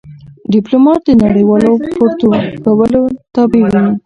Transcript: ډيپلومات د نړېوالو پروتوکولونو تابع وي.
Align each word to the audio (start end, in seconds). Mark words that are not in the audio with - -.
ډيپلومات 0.53 0.99
د 1.05 1.09
نړېوالو 1.23 1.71
پروتوکولونو 1.93 3.01
تابع 3.33 3.61
وي. 3.73 3.85